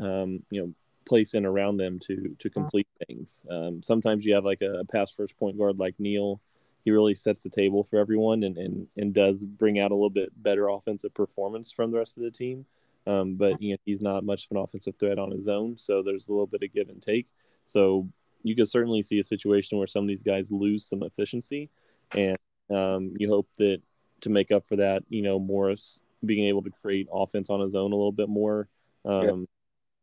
um, 0.00 0.42
you 0.50 0.62
know 0.62 0.74
place 1.06 1.34
in 1.34 1.46
around 1.46 1.76
them 1.76 2.00
to 2.06 2.36
to 2.38 2.50
complete 2.50 2.88
things? 3.06 3.44
Um, 3.50 3.82
sometimes 3.82 4.24
you 4.24 4.34
have 4.34 4.44
like 4.44 4.62
a 4.62 4.84
pass 4.90 5.10
first 5.10 5.36
point 5.38 5.58
guard 5.58 5.78
like 5.78 5.94
Neal. 5.98 6.40
He 6.84 6.90
really 6.90 7.14
sets 7.14 7.42
the 7.42 7.50
table 7.50 7.84
for 7.84 7.98
everyone 7.98 8.44
and, 8.44 8.56
and 8.56 8.86
and 8.96 9.12
does 9.12 9.42
bring 9.42 9.78
out 9.78 9.90
a 9.90 9.94
little 9.94 10.10
bit 10.10 10.30
better 10.42 10.68
offensive 10.68 11.12
performance 11.14 11.72
from 11.72 11.90
the 11.90 11.98
rest 11.98 12.16
of 12.16 12.22
the 12.22 12.30
team. 12.30 12.64
Um, 13.06 13.36
but 13.36 13.60
you 13.62 13.72
know, 13.72 13.78
he's 13.84 14.00
not 14.00 14.24
much 14.24 14.46
of 14.46 14.56
an 14.56 14.62
offensive 14.62 14.94
threat 14.98 15.18
on 15.18 15.30
his 15.30 15.48
own, 15.48 15.78
so 15.78 16.02
there's 16.02 16.28
a 16.28 16.32
little 16.32 16.46
bit 16.46 16.62
of 16.62 16.72
give 16.72 16.88
and 16.88 17.00
take. 17.00 17.26
So 17.64 18.08
you 18.42 18.54
could 18.54 18.68
certainly 18.68 19.02
see 19.02 19.18
a 19.18 19.24
situation 19.24 19.78
where 19.78 19.86
some 19.86 20.04
of 20.04 20.08
these 20.08 20.22
guys 20.22 20.50
lose 20.50 20.84
some 20.84 21.02
efficiency, 21.02 21.70
and 22.16 22.36
um, 22.70 23.14
you 23.18 23.28
hope 23.28 23.48
that 23.58 23.80
to 24.22 24.30
make 24.30 24.50
up 24.50 24.66
for 24.66 24.76
that, 24.76 25.04
you 25.08 25.22
know, 25.22 25.38
Morris 25.38 26.00
being 26.24 26.46
able 26.48 26.62
to 26.62 26.70
create 26.82 27.08
offense 27.12 27.50
on 27.50 27.60
his 27.60 27.74
own 27.74 27.92
a 27.92 27.96
little 27.96 28.12
bit 28.12 28.28
more, 28.28 28.68
um, 29.04 29.22
yeah. 29.22 29.30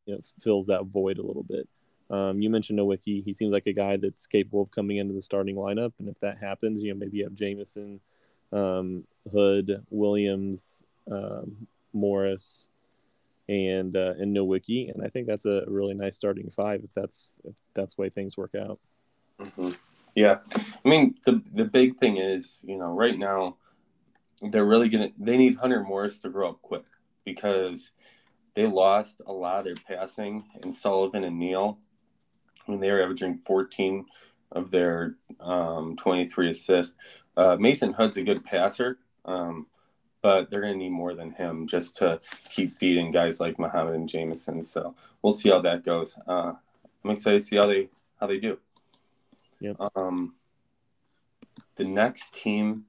you 0.06 0.16
know, 0.16 0.22
fills 0.42 0.68
that 0.68 0.86
void 0.86 1.18
a 1.18 1.26
little 1.26 1.44
bit. 1.44 1.68
Um, 2.10 2.42
you 2.42 2.50
mentioned 2.50 2.80
Nowicki. 2.80 3.24
He 3.24 3.34
seems 3.34 3.52
like 3.52 3.68
a 3.68 3.74
guy 3.74 3.98
that's 3.98 4.28
capable 4.28 4.62
of 4.62 4.72
coming 4.72 4.98
into 4.98 5.14
the 5.14 5.22
starting 5.22 5.56
lineup, 5.56 5.94
and 6.00 6.08
if 6.08 6.20
that 6.20 6.38
happens, 6.38 6.84
you 6.84 6.94
know, 6.94 7.00
maybe 7.00 7.18
you 7.18 7.24
have 7.24 7.34
Jamison, 7.34 8.00
um, 8.52 9.06
Hood, 9.32 9.84
Williams, 9.90 10.86
um, 11.12 11.68
Morris, 11.94 12.70
and 13.48 13.96
uh, 13.96 14.14
and 14.20 14.36
Nowicki, 14.36 14.94
and 14.94 15.06
I 15.06 15.10
think 15.10 15.28
that's 15.28 15.46
a 15.46 15.64
really 15.68 15.94
nice 15.94 16.16
starting 16.16 16.50
five 16.50 16.82
if 16.84 16.90
that's 16.96 17.36
if 17.44 17.56
that's 17.74 17.96
the 17.96 18.02
way 18.02 18.10
things 18.10 18.38
work 18.38 18.56
out. 18.56 18.80
Mm-hmm. 19.40 19.72
Yeah, 20.16 20.38
I 20.54 20.90
mean 20.90 21.16
the 21.26 21.42
the 21.54 21.66
big 21.66 21.98
thing 21.98 22.18
is 22.18 22.62
you 22.64 22.78
know 22.78 22.88
right 22.88 23.18
now 23.18 23.58
they're 24.42 24.66
really 24.66 24.90
gonna 24.90 25.10
they 25.18 25.38
need 25.38 25.56
Hunter 25.56 25.84
Morris 25.84 26.20
to 26.22 26.30
grow 26.30 26.50
up 26.50 26.62
quick 26.62 26.86
because 27.24 27.92
they 28.56 28.66
lost 28.66 29.22
a 29.26 29.34
lot 29.34 29.60
of 29.60 29.66
their 29.66 29.98
passing 29.98 30.46
in 30.64 30.72
Sullivan 30.72 31.24
and 31.24 31.38
Neal. 31.38 31.80
when 32.66 32.80
they 32.80 32.92
were 32.92 33.02
averaging 33.02 33.38
14 33.38 34.06
of 34.52 34.72
their 34.72 35.16
um, 35.42 35.96
23 35.98 36.50
assists. 36.50 36.96
Uh, 37.36 37.58
Mason 37.60 37.92
Hood's 37.92 38.18
a 38.18 38.24
good 38.24 38.46
passer, 38.46 38.98
um, 39.26 39.68
but 40.26 40.50
they're 40.50 40.62
going 40.62 40.74
to 40.74 40.80
need 40.80 40.90
more 40.90 41.14
than 41.14 41.30
him 41.30 41.68
just 41.68 41.98
to 41.98 42.20
keep 42.50 42.74
feeding 42.74 43.12
guys 43.12 43.40
like 43.40 43.60
Muhammad 43.60 43.94
and 43.94 44.10
Jamison. 44.10 44.64
So 44.64 44.96
we'll 45.22 45.32
see 45.32 45.52
how 45.52 45.62
that 45.62 45.86
goes. 45.86 46.18
Uh, 46.28 46.54
I'm 47.04 47.12
excited 47.12 47.42
to 47.42 47.46
see 47.46 47.58
how 47.58 47.68
they 47.68 47.90
how 48.20 48.26
they 48.26 48.38
do. 48.38 48.58
Yeah. 49.60 49.74
Um, 49.96 50.34
the 51.76 51.84
next 51.84 52.34
team 52.34 52.86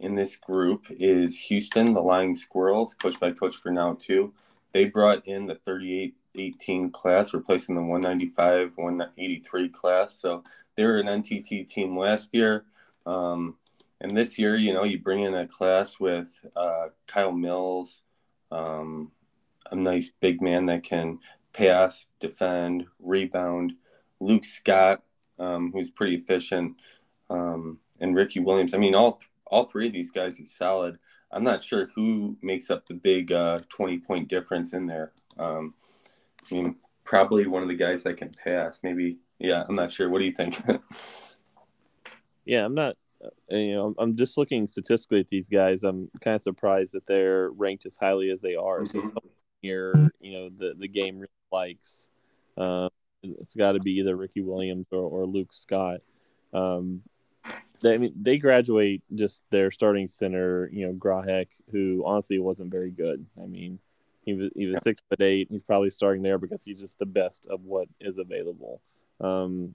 in 0.00 0.14
this 0.14 0.34
group 0.36 0.86
is 0.88 1.38
Houston, 1.40 1.92
the 1.92 2.00
Lying 2.00 2.32
Squirrels, 2.32 2.94
coached 2.94 3.20
by 3.20 3.32
Coach 3.32 3.62
Furnow 3.62 4.00
too. 4.00 4.32
They 4.72 4.86
brought 4.86 5.28
in 5.28 5.44
the 5.44 5.56
38-18 5.56 6.90
class, 6.90 7.34
replacing 7.34 7.74
the 7.74 7.82
195-183 7.82 9.72
class. 9.74 10.14
So 10.14 10.42
they 10.74 10.86
were 10.86 11.00
an 11.00 11.22
NTT 11.22 11.68
team 11.68 11.98
last 11.98 12.32
year. 12.32 12.64
Um, 13.04 13.58
and 14.02 14.16
this 14.16 14.36
year, 14.36 14.56
you 14.56 14.74
know, 14.74 14.82
you 14.82 14.98
bring 14.98 15.22
in 15.22 15.32
a 15.32 15.46
class 15.46 16.00
with 16.00 16.44
uh, 16.56 16.88
Kyle 17.06 17.30
Mills, 17.30 18.02
um, 18.50 19.12
a 19.70 19.76
nice 19.76 20.12
big 20.20 20.42
man 20.42 20.66
that 20.66 20.82
can 20.82 21.20
pass, 21.52 22.06
defend, 22.18 22.86
rebound. 22.98 23.74
Luke 24.18 24.44
Scott, 24.44 25.02
um, 25.38 25.70
who's 25.72 25.88
pretty 25.88 26.16
efficient, 26.16 26.74
um, 27.30 27.78
and 28.00 28.16
Ricky 28.16 28.40
Williams. 28.40 28.74
I 28.74 28.78
mean, 28.78 28.96
all 28.96 29.20
all 29.46 29.66
three 29.66 29.86
of 29.86 29.92
these 29.92 30.10
guys 30.10 30.40
is 30.40 30.52
solid. 30.52 30.98
I'm 31.30 31.44
not 31.44 31.62
sure 31.62 31.88
who 31.94 32.36
makes 32.42 32.70
up 32.70 32.86
the 32.86 32.94
big 32.94 33.30
uh, 33.30 33.60
20 33.68 33.98
point 33.98 34.28
difference 34.28 34.74
in 34.74 34.86
there. 34.86 35.12
Um, 35.38 35.74
I 36.50 36.54
mean, 36.54 36.76
probably 37.04 37.46
one 37.46 37.62
of 37.62 37.68
the 37.68 37.76
guys 37.76 38.02
that 38.02 38.16
can 38.16 38.30
pass. 38.30 38.80
Maybe, 38.82 39.18
yeah. 39.38 39.64
I'm 39.68 39.76
not 39.76 39.92
sure. 39.92 40.10
What 40.10 40.18
do 40.18 40.24
you 40.24 40.32
think? 40.32 40.60
yeah, 42.44 42.64
I'm 42.64 42.74
not 42.74 42.96
you 43.48 43.74
know, 43.74 43.94
I'm 43.98 44.16
just 44.16 44.36
looking 44.38 44.66
statistically 44.66 45.20
at 45.20 45.28
these 45.28 45.48
guys. 45.48 45.82
I'm 45.82 46.10
kind 46.20 46.34
of 46.34 46.42
surprised 46.42 46.94
that 46.94 47.06
they're 47.06 47.50
ranked 47.50 47.86
as 47.86 47.96
highly 47.96 48.30
as 48.30 48.40
they 48.40 48.54
are. 48.54 48.80
Mm-hmm. 48.80 49.10
So 49.10 49.22
here, 49.60 50.10
you 50.20 50.32
know, 50.32 50.48
the 50.56 50.74
the 50.78 50.88
game 50.88 51.18
really 51.18 51.28
likes. 51.50 52.08
Um, 52.56 52.90
it's 53.22 53.54
got 53.54 53.72
to 53.72 53.80
be 53.80 53.92
either 53.92 54.16
Ricky 54.16 54.40
Williams 54.40 54.86
or, 54.90 55.02
or 55.02 55.26
Luke 55.26 55.52
Scott. 55.52 56.00
Um, 56.52 57.02
they, 57.80 57.94
I 57.94 57.98
mean, 57.98 58.12
they 58.20 58.38
graduate 58.38 59.02
just 59.14 59.42
their 59.50 59.70
starting 59.70 60.08
center, 60.08 60.68
you 60.72 60.86
know, 60.86 60.92
Grahek, 60.92 61.48
who 61.70 62.02
honestly 62.06 62.38
wasn't 62.38 62.70
very 62.70 62.90
good. 62.90 63.24
I 63.42 63.46
mean, 63.46 63.78
he 64.24 64.34
was 64.34 64.50
he 64.54 64.66
was 64.66 64.82
six 64.82 65.00
foot 65.08 65.20
eight. 65.20 65.48
He's 65.50 65.62
probably 65.62 65.90
starting 65.90 66.22
there 66.22 66.38
because 66.38 66.64
he's 66.64 66.80
just 66.80 66.98
the 66.98 67.06
best 67.06 67.46
of 67.46 67.64
what 67.64 67.88
is 68.00 68.18
available. 68.18 68.80
Um, 69.20 69.74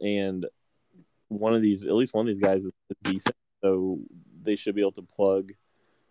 and 0.00 0.46
one 1.28 1.54
of 1.54 1.62
these, 1.62 1.84
at 1.84 1.94
least 1.94 2.14
one 2.14 2.28
of 2.28 2.34
these 2.34 2.44
guys 2.44 2.64
is 2.64 2.72
decent, 3.02 3.36
so 3.62 3.98
they 4.42 4.56
should 4.56 4.74
be 4.74 4.80
able 4.80 4.92
to 4.92 5.02
plug. 5.02 5.52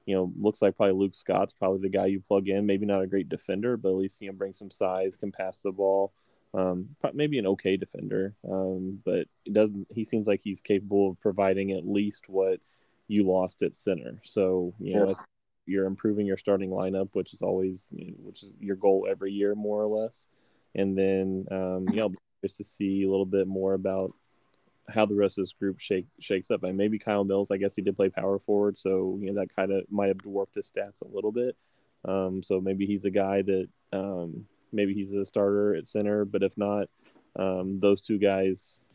You 0.06 0.16
know, 0.16 0.32
looks 0.40 0.62
like 0.62 0.78
probably 0.78 0.94
Luke 0.94 1.16
Scott's 1.16 1.54
probably 1.54 1.82
the 1.82 1.98
guy 1.98 2.08
you 2.08 2.22
plug 2.28 2.48
in. 2.48 2.66
Maybe 2.66 2.86
not 2.86 3.02
a 3.02 3.08
great 3.08 3.30
defender, 3.30 3.76
but 3.78 3.90
at 3.90 3.96
least 3.96 4.22
you 4.22 4.28
know 4.28 4.38
bring 4.38 4.54
some 4.54 4.72
size, 4.72 5.16
can 5.16 5.32
pass 5.32 5.60
the 5.62 5.72
ball. 5.72 6.14
Um, 6.54 6.96
maybe 7.14 7.38
an 7.38 7.48
okay 7.48 7.76
defender, 7.76 8.34
um, 8.50 9.00
but 9.04 9.28
it 9.46 9.54
doesn't. 9.54 9.88
He 9.90 10.06
seems 10.06 10.28
like 10.28 10.42
he's 10.42 10.62
capable 10.62 11.10
of 11.10 11.20
providing 11.20 11.72
at 11.72 11.88
least 11.88 12.30
what 12.30 12.60
you 13.08 13.28
lost 13.28 13.62
at 13.62 13.76
center. 13.76 14.22
So 14.24 14.74
you 14.80 14.94
know, 14.94 15.10
yeah. 15.10 15.16
you're 15.66 15.86
improving 15.86 16.26
your 16.26 16.38
starting 16.38 16.70
lineup, 16.70 17.10
which 17.14 17.34
is 17.34 17.42
always 17.42 17.90
which 17.92 18.44
is 18.44 18.54
your 18.60 18.78
goal 18.78 19.08
every 19.10 19.32
year, 19.32 19.56
more 19.56 19.82
or 19.82 20.04
less. 20.04 20.28
And 20.76 20.98
then 20.98 21.46
um, 21.52 21.88
you 21.90 21.98
know, 21.98 22.12
just 22.44 22.58
to 22.58 22.64
see 22.64 23.04
a 23.04 23.10
little 23.10 23.26
bit 23.26 23.48
more 23.48 23.74
about 23.74 24.14
how 24.88 25.06
the 25.06 25.16
rest 25.16 25.38
of 25.38 25.44
this 25.44 25.54
group 25.54 25.80
shake 25.80 26.06
shakes 26.20 26.52
up. 26.52 26.64
And 26.64 26.78
maybe 26.78 27.00
Kyle 27.00 27.24
Mills, 27.24 27.52
I 27.52 27.58
guess 27.58 27.76
he 27.76 27.82
did 27.82 27.96
play 27.96 28.10
power 28.10 28.40
forward, 28.40 28.78
so 28.78 29.18
you 29.22 29.32
know 29.32 29.42
that 29.42 29.56
kind 29.56 29.72
of 29.72 29.84
might 29.92 30.08
have 30.08 30.20
dwarfed 30.20 30.56
his 30.56 30.72
stats 30.72 31.02
a 31.02 31.14
little 31.14 31.32
bit. 31.32 31.56
Um, 32.06 32.44
so 32.44 32.62
maybe 32.62 32.86
he's 32.86 33.06
a 33.06 33.10
guy 33.10 33.42
that 33.42 33.68
um, 33.94 34.46
maybe 34.72 34.94
he's 34.94 35.14
a 35.14 35.26
starter 35.26 35.76
at 35.76 35.88
center, 35.88 36.26
but 36.26 36.44
if 36.44 36.56
not, 36.58 36.88
um, 37.38 37.80
those 37.80 38.02
two 38.02 38.20
guys, 38.20 38.86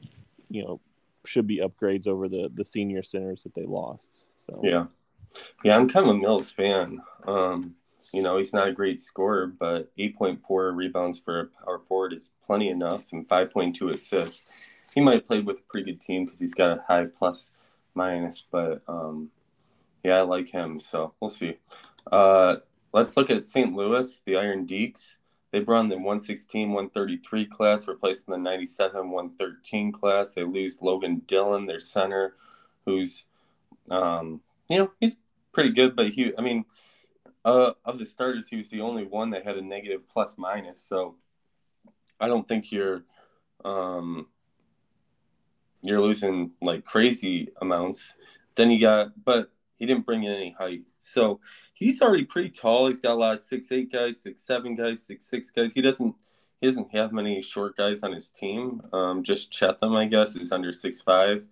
you 0.48 0.62
know, 0.62 0.80
should 1.24 1.46
be 1.46 1.58
upgrades 1.58 2.06
over 2.06 2.28
the 2.28 2.50
the 2.54 2.64
senior 2.64 3.02
centers 3.02 3.42
that 3.42 3.54
they 3.54 3.64
lost. 3.64 4.26
So 4.40 4.60
yeah, 4.62 4.86
yeah, 5.64 5.76
I'm 5.76 5.88
kind 5.88 6.08
of 6.08 6.16
a 6.16 6.18
Mills 6.18 6.50
fan. 6.50 7.02
Um, 7.26 7.74
you 8.12 8.22
know, 8.22 8.38
he's 8.38 8.54
not 8.54 8.68
a 8.68 8.72
great 8.72 9.00
scorer, 9.00 9.46
but 9.46 9.94
8.4 9.96 10.74
rebounds 10.74 11.18
for 11.18 11.40
a 11.40 11.46
power 11.46 11.78
forward 11.78 12.12
is 12.12 12.32
plenty 12.44 12.68
enough, 12.68 13.12
and 13.12 13.28
5.2 13.28 13.90
assists. 13.90 14.44
He 14.94 15.00
might 15.00 15.14
have 15.14 15.26
played 15.26 15.46
with 15.46 15.58
a 15.58 15.62
pretty 15.68 15.92
good 15.92 16.00
team 16.00 16.24
because 16.24 16.40
he's 16.40 16.54
got 16.54 16.78
a 16.78 16.84
high 16.86 17.06
plus 17.06 17.52
minus, 17.94 18.42
but 18.42 18.82
um, 18.88 19.30
yeah, 20.02 20.18
I 20.18 20.22
like 20.22 20.50
him. 20.50 20.80
So 20.80 21.14
we'll 21.20 21.30
see. 21.30 21.58
Uh, 22.10 22.56
let's 22.92 23.16
look 23.16 23.30
at 23.30 23.44
St. 23.44 23.74
Louis, 23.74 24.20
the 24.24 24.36
Iron 24.36 24.66
Deeks. 24.66 25.18
They 25.52 25.60
brought 25.60 25.80
in 25.80 25.88
the 25.88 25.96
116 25.96 26.68
133 26.68 27.46
class, 27.46 27.88
replacing 27.88 28.32
the 28.32 28.38
97 28.38 29.10
113 29.10 29.92
class. 29.92 30.34
They 30.34 30.44
lose 30.44 30.80
Logan 30.80 31.22
Dillon, 31.26 31.66
their 31.66 31.80
center, 31.80 32.34
who's, 32.86 33.24
um, 33.90 34.40
you 34.68 34.78
know, 34.78 34.92
he's 35.00 35.16
pretty 35.52 35.70
good, 35.70 35.96
but 35.96 36.10
he, 36.10 36.32
I 36.38 36.40
mean, 36.40 36.64
uh, 37.44 37.72
of 37.84 37.98
the 37.98 38.06
starters, 38.06 38.48
he 38.48 38.56
was 38.56 38.70
the 38.70 38.80
only 38.80 39.04
one 39.04 39.30
that 39.30 39.44
had 39.44 39.56
a 39.56 39.62
negative 39.62 40.08
plus 40.08 40.38
minus. 40.38 40.80
So 40.80 41.16
I 42.20 42.28
don't 42.28 42.46
think 42.46 42.70
you're, 42.70 43.02
um, 43.64 44.28
you're 45.82 46.00
losing 46.00 46.52
like 46.60 46.84
crazy 46.84 47.48
amounts. 47.60 48.14
Then 48.54 48.70
you 48.70 48.80
got, 48.80 49.12
but 49.24 49.50
he 49.76 49.86
didn't 49.86 50.06
bring 50.06 50.24
in 50.24 50.32
any 50.32 50.54
height. 50.58 50.82
So 50.98 51.40
he's 51.74 52.02
already 52.02 52.24
pretty 52.24 52.50
tall. 52.50 52.88
He's 52.88 53.00
got 53.00 53.12
a 53.12 53.14
lot 53.14 53.34
of 53.34 53.40
six 53.40 53.72
eight 53.72 53.90
guys, 53.90 54.20
six 54.20 54.42
seven 54.42 54.74
guys, 54.74 55.02
six 55.02 55.26
six 55.26 55.50
guys. 55.50 55.72
He 55.72 55.80
doesn't 55.80 56.14
he 56.60 56.66
doesn't 56.66 56.92
have 56.92 57.12
many 57.12 57.40
short 57.40 57.76
guys 57.76 58.02
on 58.02 58.12
his 58.12 58.30
team. 58.30 58.82
Um, 58.92 59.22
just 59.22 59.50
Chatham, 59.50 59.94
I 59.96 60.06
guess, 60.06 60.36
is 60.36 60.52
under 60.52 60.72
six 60.72 61.00
five. 61.00 61.44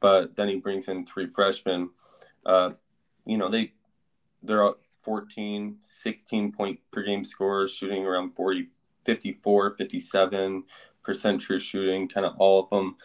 But 0.00 0.36
then 0.36 0.48
he 0.48 0.56
brings 0.56 0.88
in 0.88 1.04
three 1.04 1.26
freshmen. 1.26 1.90
Uh, 2.46 2.70
you 3.26 3.36
know, 3.36 3.50
they 3.50 3.72
they're 4.42 4.72
14, 4.98 5.78
16 5.82 6.52
point 6.52 6.80
per 6.92 7.02
game 7.02 7.24
scores, 7.24 7.72
shooting 7.72 8.04
around 8.04 8.30
40, 8.30 8.68
54, 9.04 9.74
57 9.76 10.64
percent 11.08 11.40
true 11.40 11.58
shooting, 11.58 12.06
kind 12.06 12.26
of 12.26 12.34
all 12.38 12.62
of 12.62 12.68
them. 12.68 12.96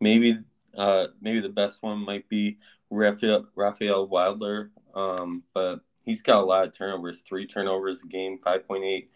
Maybe 0.00 0.38
uh, 0.76 1.06
maybe 1.20 1.40
the 1.40 1.48
best 1.48 1.82
one 1.82 1.98
might 1.98 2.28
be 2.28 2.58
Raphael, 2.90 3.46
Raphael 3.54 4.06
Wilder, 4.06 4.70
um, 4.94 5.42
but 5.54 5.80
he's 6.04 6.22
got 6.22 6.42
a 6.42 6.46
lot 6.46 6.66
of 6.66 6.76
turnovers, 6.76 7.20
three 7.20 7.46
turnovers 7.46 8.02
a 8.02 8.06
game, 8.06 8.38
5.8 8.38 9.08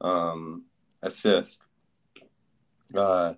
um, 0.00 0.64
assists. 1.02 1.60
Uh, 2.94 3.34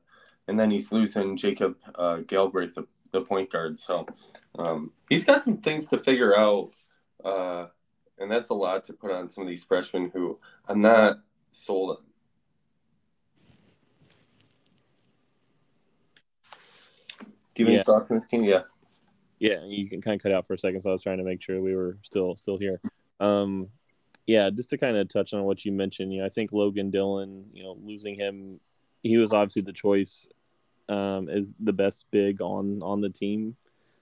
and 0.49 0.59
then 0.59 0.71
he's 0.71 0.93
losing 0.93 1.37
Jacob 1.37 1.77
uh, 1.95 2.19
Galbraith, 2.27 2.75
the, 2.75 2.87
the 3.13 3.21
point 3.21 3.51
guard. 3.51 3.79
So 3.79 4.07
um, 4.59 4.93
he's 5.09 5.25
got 5.25 5.43
some 5.43 5.59
things 5.59 5.89
to 5.89 5.99
figure 5.99 6.37
out. 6.37 6.71
Uh, 7.25 7.67
and 8.19 8.31
that's 8.31 8.49
a 8.51 8.55
lot 8.55 8.85
to 8.85 8.93
put 8.93 9.11
on 9.11 9.29
some 9.29 9.43
of 9.43 9.49
these 9.49 9.65
freshmen 9.65 10.11
who 10.13 10.39
I'm 10.69 10.81
not 10.81 11.19
sold 11.51 11.99
on. 11.99 12.12
Do 17.55 17.63
you 17.63 17.67
have 17.67 17.73
yeah. 17.73 17.79
any 17.79 17.85
thoughts 17.85 18.11
on 18.11 18.17
this 18.17 18.27
team? 18.27 18.45
Yeah. 18.45 18.63
Yeah, 19.39 19.65
you 19.65 19.89
can 19.89 20.01
kind 20.01 20.15
of 20.15 20.23
cut 20.23 20.31
out 20.31 20.47
for 20.47 20.55
a 20.55 20.59
second, 20.59 20.83
so 20.83 20.91
I 20.91 20.93
was 20.93 21.03
trying 21.03 21.19
to 21.19 21.25
make 21.25 21.43
sure 21.43 21.61
we 21.61 21.75
were 21.75 21.99
still 22.05 22.37
still 22.37 22.59
here. 22.59 22.81
Um, 23.19 23.71
yeah, 24.25 24.51
just 24.51 24.71
to 24.71 24.79
kind 24.79 24.97
of 24.97 25.09
touch 25.09 25.35
on 25.35 25.43
what 25.43 25.65
you 25.65 25.73
mentioned, 25.73 26.13
you 26.13 26.21
know, 26.21 26.27
I 26.27 26.29
think 26.29 26.53
Logan 26.53 26.93
Dillon, 26.93 27.47
you 27.53 27.65
know, 27.65 27.77
losing 27.83 28.15
him, 28.15 28.61
he 29.03 29.17
was 29.17 29.33
obviously 29.33 29.63
the 29.63 29.73
choice 29.73 30.29
um, 30.89 31.29
as 31.29 31.53
the 31.59 31.73
best 31.73 32.07
big 32.13 32.41
on 32.41 32.79
on 32.83 33.01
the 33.01 33.11
team 33.11 33.57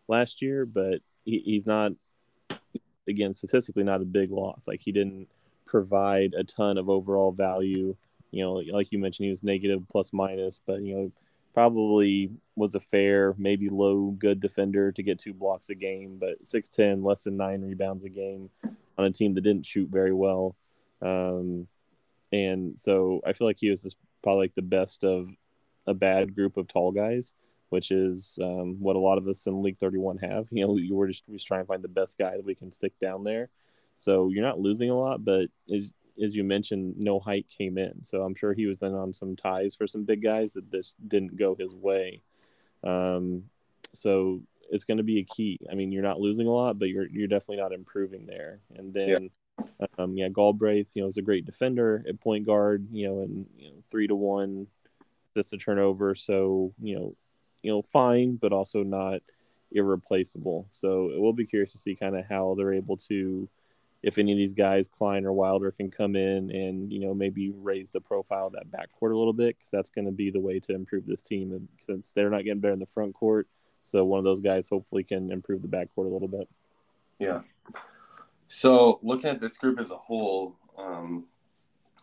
last 0.09 0.43
year, 0.43 0.67
but 0.67 1.01
he, 1.25 1.39
he's 1.39 1.65
not 1.65 1.93
again 3.09 3.33
statistically 3.33 3.85
not 3.85 4.03
a 4.03 4.05
big 4.05 4.31
loss. 4.31 4.69
Like 4.69 4.81
he 4.83 4.93
didn't 4.93 5.29
provide 5.65 6.35
a 6.35 6.45
ton 6.45 6.77
of 6.77 6.91
overall 6.91 7.33
value. 7.33 7.97
You 8.31 8.45
know, 8.45 8.53
like 8.55 8.89
you 8.91 8.99
mentioned, 8.99 9.25
he 9.25 9.31
was 9.31 9.43
negative 9.43 9.83
plus 9.91 10.13
minus, 10.13 10.59
but 10.67 10.83
you 10.83 10.95
know 10.95 11.13
probably 11.53 12.31
was 12.57 12.75
a 12.75 12.81
fair, 12.81 13.35
maybe 13.39 13.69
low, 13.69 14.11
good 14.19 14.41
defender 14.41 14.93
to 14.93 15.03
get 15.03 15.19
two 15.19 15.35
blocks 15.35 15.71
a 15.71 15.75
game, 15.75 16.19
but 16.21 16.45
6'10, 16.45 17.05
less 17.05 17.25
than 17.25 17.37
nine 17.37 17.63
rebounds 17.63 18.05
a 18.05 18.09
game 18.09 18.51
on 18.99 19.05
a 19.05 19.11
team 19.11 19.35
that 19.35 19.43
didn't 19.43 19.67
shoot 19.67 19.89
very 19.89 20.13
well. 20.13 20.55
Um, 21.03 21.67
and 22.33 22.79
so 22.79 23.21
I 23.27 23.33
feel 23.33 23.47
like 23.47 23.59
he 23.59 23.71
was 23.71 23.83
just 23.83 23.97
probably 24.23 24.45
like 24.45 24.55
the 24.55 24.63
best 24.63 25.05
of 25.05 25.31
a 25.87 25.95
bad 25.95 26.35
group 26.35 26.57
of 26.57 26.69
tall 26.69 26.93
guys, 26.93 27.33
which 27.71 27.91
is 27.91 28.39
um, 28.43 28.77
what 28.81 28.97
a 28.97 29.01
lot 29.01 29.19
of 29.19 29.27
us 29.27 29.47
in 29.47 29.63
League 29.63 29.79
31 29.79 30.19
have. 30.19 30.47
You 30.53 30.67
know, 30.67 30.77
you 30.77 30.95
were 30.95 31.09
just, 31.09 31.25
just 31.29 31.47
trying 31.47 31.63
to 31.63 31.67
find 31.67 31.83
the 31.83 31.89
best 31.89 32.19
guy 32.19 32.37
that 32.37 32.45
we 32.45 32.55
can 32.55 32.73
stick 32.73 32.93
down 33.01 33.25
there. 33.25 33.49
So 33.97 34.29
you're 34.29 34.45
not 34.45 34.61
losing 34.61 34.91
a 34.91 34.99
lot, 34.99 35.25
but 35.25 35.49
as 36.23 36.35
you 36.35 36.45
mentioned, 36.45 36.95
no 36.99 37.19
height 37.21 37.47
came 37.57 37.79
in. 37.79 38.05
So 38.05 38.23
I'm 38.23 38.35
sure 38.35 38.53
he 38.53 38.67
was 38.67 38.79
then 38.79 38.95
on 38.95 39.13
some 39.13 39.37
ties 39.37 39.75
for 39.75 39.87
some 39.87 40.05
big 40.05 40.23
guys 40.23 40.53
that 40.55 40.71
just 40.71 40.97
didn't 41.09 41.37
go 41.37 41.55
his 41.55 41.75
way. 41.75 42.23
Um, 42.85 43.45
so 43.95 44.41
it's 44.71 44.85
going 44.85 44.99
to 44.99 45.05
be 45.05 45.19
a 45.19 45.25
key. 45.25 45.59
I 45.71 45.75
mean, 45.75 45.93
you're 45.93 46.03
not 46.03 46.21
losing 46.21 46.47
a 46.47 46.53
lot, 46.53 46.79
but 46.79 46.89
you're 46.89 47.09
you're 47.09 47.29
definitely 47.29 47.57
not 47.57 47.73
improving 47.73 48.27
there. 48.27 48.61
And 48.77 48.93
then, 48.95 49.31
yeah, 49.59 49.87
um, 49.99 50.17
yeah 50.17 50.29
Galbraith, 50.29 50.89
you 50.95 51.03
know, 51.03 51.09
is 51.09 51.17
a 51.17 51.23
great 51.23 51.47
defender 51.47 52.05
at 52.09 52.21
point 52.21 52.47
guard. 52.47 52.87
You 52.93 53.09
know, 53.09 53.21
and 53.21 53.47
you 53.57 53.69
know, 53.69 53.77
three 53.91 54.07
to 54.07 54.15
one, 54.15 54.67
just 55.37 55.53
a 55.53 55.59
turnover. 55.59 56.15
So 56.15 56.73
you 56.81 56.97
know, 56.97 57.17
you 57.63 57.73
know, 57.73 57.83
fine, 57.83 58.37
but 58.37 58.53
also 58.53 58.83
not 58.83 59.21
irreplaceable. 59.73 60.67
So 60.71 61.11
it 61.11 61.21
will 61.21 61.33
be 61.33 61.47
curious 61.47 61.73
to 61.73 61.79
see 61.79 61.95
kind 61.95 62.17
of 62.17 62.25
how 62.29 62.55
they're 62.57 62.75
able 62.75 62.97
to 63.09 63.49
if 64.03 64.19
any 64.19 64.33
of 64.33 64.39
these 64.39 64.55
guys, 64.55 64.89
Klein 64.89 65.27
or 65.27 65.33
Wilder, 65.33 65.71
can 65.71 65.91
come 65.91 66.17
in 66.17 66.51
and 66.51 66.93
you 66.93 67.01
know 67.01 67.15
maybe 67.15 67.53
raise 67.55 67.93
the 67.93 68.01
profile 68.01 68.47
of 68.47 68.53
that 68.55 68.71
backcourt 68.71 69.13
a 69.13 69.19
little 69.19 69.33
bit, 69.33 69.57
because 69.57 69.71
that's 69.71 69.91
going 69.91 70.07
to 70.07 70.13
be 70.13 70.31
the 70.31 70.41
way 70.41 70.61
to 70.61 70.75
improve 70.75 71.07
this 71.07 71.23
team. 71.23 71.53
And 71.53 71.69
since 71.87 72.11
they're 72.11 72.31
not 72.31 72.45
getting 72.45 72.61
better 72.61 72.75
in 72.75 72.81
the 72.81 72.87
front 72.87 73.15
court, 73.15 73.47
so 73.85 74.05
one 74.05 74.19
of 74.19 74.25
those 74.25 74.41
guys 74.41 74.69
hopefully 74.69 75.05
can 75.05 75.31
improve 75.31 75.63
the 75.63 75.69
backcourt 75.69 76.07
a 76.07 76.13
little 76.13 76.29
bit. 76.29 76.49
Yeah. 77.19 77.41
So 78.47 78.99
looking 79.03 79.31
at 79.31 79.41
this 79.41 79.57
group 79.57 79.79
as 79.79 79.91
a 79.91 79.97
whole, 79.97 80.57
um, 80.79 81.27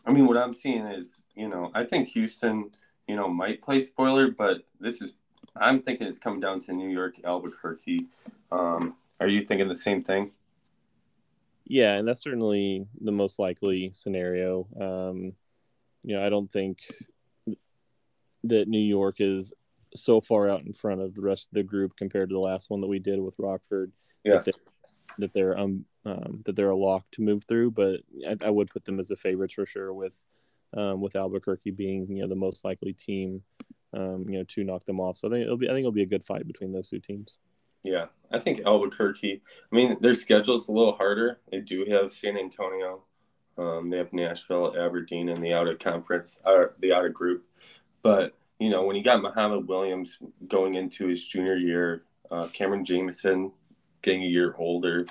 I 0.05 0.11
mean, 0.11 0.27
what 0.27 0.37
I'm 0.37 0.53
seeing 0.53 0.85
is, 0.85 1.23
you 1.35 1.49
know, 1.49 1.71
I 1.73 1.83
think 1.83 2.09
Houston, 2.09 2.71
you 3.07 3.15
know, 3.15 3.27
might 3.27 3.61
play 3.61 3.81
spoiler, 3.81 4.31
but 4.31 4.63
this 4.79 5.01
is, 5.01 5.15
I'm 5.55 5.81
thinking 5.81 6.07
it's 6.07 6.19
coming 6.19 6.39
down 6.39 6.61
to 6.61 6.73
New 6.73 6.87
York, 6.87 7.15
Albuquerque. 7.25 8.05
Um, 8.51 8.95
are 9.19 9.27
you 9.27 9.41
thinking 9.41 9.67
the 9.67 9.75
same 9.75 10.03
thing? 10.03 10.31
Yeah, 11.69 11.93
and 11.93 12.07
that's 12.07 12.23
certainly 12.23 12.87
the 13.01 13.11
most 13.11 13.39
likely 13.39 13.91
scenario. 13.93 14.67
Um, 14.79 15.33
you 16.03 16.15
know, 16.15 16.25
I 16.25 16.29
don't 16.29 16.49
think 16.49 16.79
that 18.45 18.67
New 18.69 18.79
York 18.79 19.17
is 19.19 19.51
so 19.93 20.21
far 20.21 20.49
out 20.49 20.61
in 20.61 20.71
front 20.71 21.01
of 21.01 21.13
the 21.13 21.21
rest 21.21 21.47
of 21.47 21.55
the 21.55 21.63
group 21.63 21.97
compared 21.97 22.29
to 22.29 22.33
the 22.33 22.39
last 22.39 22.69
one 22.69 22.81
that 22.81 22.87
we 22.87 22.99
did 22.99 23.19
with 23.19 23.33
Rockford. 23.37 23.91
Yeah. 24.23 24.35
That, 24.35 24.45
they, 24.45 24.51
that 25.19 25.33
they're 25.33 25.57
um, 25.57 25.85
um 26.05 26.41
that 26.45 26.55
they're 26.55 26.69
a 26.69 26.75
lock 26.75 27.03
to 27.13 27.21
move 27.21 27.43
through, 27.43 27.71
but 27.71 28.01
I, 28.25 28.37
I 28.45 28.49
would 28.49 28.69
put 28.69 28.85
them 28.85 28.99
as 28.99 29.09
the 29.09 29.17
favorites 29.17 29.53
for 29.53 29.65
sure. 29.65 29.93
With 29.93 30.13
um, 30.75 31.01
with 31.01 31.15
Albuquerque 31.15 31.71
being 31.71 32.07
you 32.09 32.21
know 32.21 32.27
the 32.27 32.35
most 32.35 32.63
likely 32.63 32.93
team, 32.93 33.41
um, 33.93 34.25
you 34.29 34.37
know 34.37 34.45
to 34.45 34.63
knock 34.63 34.85
them 34.85 34.99
off. 34.99 35.17
So 35.17 35.27
I 35.27 35.31
think 35.31 35.43
it'll 35.43 35.57
be 35.57 35.67
I 35.67 35.71
think 35.71 35.79
it'll 35.79 35.91
be 35.91 36.03
a 36.03 36.07
good 36.07 36.25
fight 36.25 36.47
between 36.47 36.71
those 36.71 36.89
two 36.89 36.99
teams. 36.99 37.39
Yeah, 37.87 38.07
I 38.31 38.39
think 38.39 38.61
Albuquerque. 38.65 39.41
I 39.71 39.75
mean, 39.75 39.97
their 40.01 40.13
schedule's 40.13 40.67
a 40.67 40.73
little 40.73 40.93
harder. 40.93 41.39
They 41.49 41.61
do 41.61 41.85
have 41.89 42.11
San 42.11 42.37
Antonio. 42.37 43.03
Um, 43.57 43.89
they 43.89 43.97
have 43.97 44.11
Nashville, 44.11 44.75
Aberdeen, 44.77 45.29
and 45.29 45.41
the 45.41 45.53
out 45.53 45.69
of 45.69 45.79
conference, 45.79 46.39
or 46.45 46.75
the 46.79 46.91
out 46.91 47.05
of 47.05 47.13
group. 47.13 47.45
But 48.03 48.35
you 48.59 48.69
know, 48.69 48.83
when 48.83 48.97
you 48.97 49.03
got 49.03 49.21
Muhammad 49.21 49.69
Williams 49.69 50.17
going 50.47 50.75
into 50.75 51.07
his 51.07 51.25
junior 51.25 51.55
year, 51.55 52.03
uh, 52.29 52.47
Cameron 52.47 52.83
Jamison 52.83 53.53
getting 54.01 54.23
a 54.23 54.27
year 54.27 54.53
older. 54.57 55.05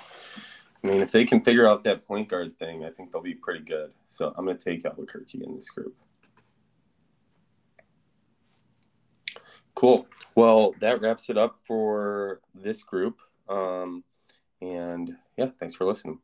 I 0.83 0.87
mean, 0.87 1.01
if 1.01 1.11
they 1.11 1.25
can 1.25 1.41
figure 1.41 1.67
out 1.67 1.83
that 1.83 2.05
point 2.05 2.29
guard 2.29 2.57
thing, 2.59 2.85
I 2.85 2.91
think 2.91 3.11
they'll 3.11 3.21
be 3.21 3.33
pretty 3.33 3.63
good. 3.65 3.91
So 4.05 4.33
I'm 4.37 4.45
going 4.45 4.57
to 4.57 4.63
take 4.63 4.85
Albuquerque 4.85 5.43
in 5.43 5.55
this 5.55 5.71
group. 5.71 5.95
Cool. 9.77 10.07
Well, 10.33 10.73
that 10.79 11.01
wraps 11.01 11.29
it 11.29 11.37
up 11.37 11.59
for 11.63 12.41
this 12.55 12.81
group. 12.81 13.19
Um, 13.47 14.03
and 14.59 15.15
yeah, 15.37 15.49
thanks 15.59 15.75
for 15.75 15.85
listening. 15.85 16.17